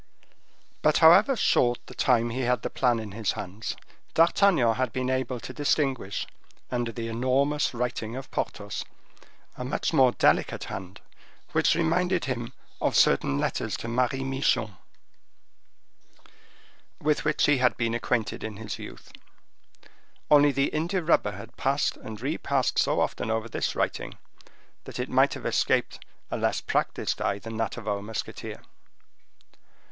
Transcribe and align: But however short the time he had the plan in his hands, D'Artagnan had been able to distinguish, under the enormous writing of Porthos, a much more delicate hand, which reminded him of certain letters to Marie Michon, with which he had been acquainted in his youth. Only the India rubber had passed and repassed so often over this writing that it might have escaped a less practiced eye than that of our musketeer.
But 0.81 0.97
however 0.97 1.35
short 1.35 1.77
the 1.85 1.93
time 1.93 2.31
he 2.31 2.39
had 2.39 2.63
the 2.63 2.71
plan 2.71 2.97
in 2.99 3.11
his 3.11 3.33
hands, 3.33 3.75
D'Artagnan 4.15 4.73
had 4.73 4.91
been 4.91 5.11
able 5.11 5.39
to 5.39 5.53
distinguish, 5.53 6.25
under 6.71 6.91
the 6.91 7.07
enormous 7.07 7.71
writing 7.75 8.15
of 8.15 8.31
Porthos, 8.31 8.83
a 9.55 9.63
much 9.63 9.93
more 9.93 10.11
delicate 10.13 10.63
hand, 10.63 11.01
which 11.51 11.75
reminded 11.75 12.25
him 12.25 12.51
of 12.81 12.95
certain 12.95 13.37
letters 13.37 13.77
to 13.77 13.87
Marie 13.87 14.23
Michon, 14.23 14.75
with 16.99 17.23
which 17.23 17.45
he 17.45 17.59
had 17.59 17.77
been 17.77 17.93
acquainted 17.93 18.43
in 18.43 18.57
his 18.57 18.79
youth. 18.79 19.13
Only 20.31 20.51
the 20.51 20.69
India 20.69 21.03
rubber 21.03 21.33
had 21.33 21.57
passed 21.57 21.95
and 21.97 22.19
repassed 22.19 22.79
so 22.79 22.99
often 23.01 23.29
over 23.29 23.47
this 23.47 23.75
writing 23.75 24.17
that 24.85 24.97
it 24.97 25.09
might 25.09 25.35
have 25.35 25.45
escaped 25.45 26.03
a 26.31 26.37
less 26.37 26.59
practiced 26.59 27.21
eye 27.21 27.37
than 27.37 27.57
that 27.57 27.77
of 27.77 27.87
our 27.87 28.01
musketeer. 28.01 28.63